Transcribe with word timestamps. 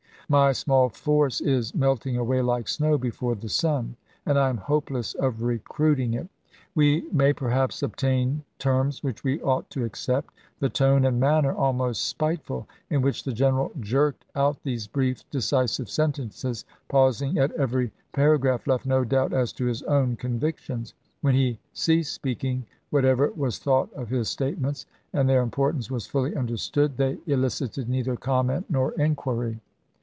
My 0.29 0.53
small 0.53 0.87
force 0.87 1.41
is 1.41 1.75
melting 1.75 2.15
away 2.15 2.41
like 2.41 2.69
snow 2.69 2.97
before 2.97 3.35
the 3.35 3.49
sun, 3.49 3.97
and 4.25 4.39
I 4.39 4.47
am 4.47 4.55
hopeless 4.55 5.13
of 5.15 5.41
recruiting 5.41 6.13
it. 6.13 6.29
We 6.73 7.01
may 7.11 7.33
per 7.33 7.49
haps 7.49 7.83
obtain 7.83 8.45
terms 8.57 9.03
which 9.03 9.25
we 9.25 9.41
ought 9.41 9.69
to 9.71 9.83
accept." 9.83 10.33
The 10.61 10.69
tone 10.69 11.03
and 11.03 11.19
manner, 11.19 11.51
almost 11.53 12.05
spiteful, 12.05 12.65
in 12.89 13.01
which 13.01 13.25
the 13.25 13.33
general 13.33 13.73
jerked 13.81 14.23
out 14.33 14.63
these 14.63 14.87
brief, 14.87 15.29
decisive 15.31 15.89
sentences, 15.89 16.63
pausing 16.87 17.37
at 17.37 17.51
every 17.51 17.91
para 18.13 18.39
graph, 18.39 18.65
left 18.67 18.85
no 18.85 19.03
doubt 19.03 19.33
as 19.33 19.51
to 19.51 19.65
his 19.65 19.83
own 19.83 20.15
convictions. 20.15 20.93
When 21.19 21.35
he 21.35 21.59
ceased 21.73 22.13
speaking, 22.13 22.65
whatever 22.89 23.29
was 23.35 23.59
thought 23.59 23.91
of 23.91 24.07
his 24.07 24.29
statements,— 24.29 24.85
and 25.13 25.27
their 25.27 25.41
importance 25.41 25.91
was 25.91 26.07
fully 26.07 26.37
understood,— 26.37 26.95
they 26.95 27.17
elicited 27.27 27.89
neither 27.89 28.15
comment 28.15 28.67
nor 28.69 28.93
inquiry. 28.93 29.59